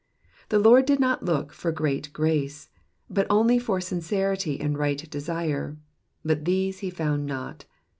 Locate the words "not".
0.99-1.21, 7.27-7.65